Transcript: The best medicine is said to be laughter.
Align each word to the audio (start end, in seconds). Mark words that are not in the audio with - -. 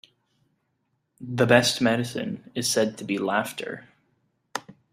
The 1.19 1.45
best 1.45 1.79
medicine 1.79 2.49
is 2.55 2.67
said 2.67 2.97
to 2.97 3.03
be 3.03 3.19
laughter. 3.19 3.87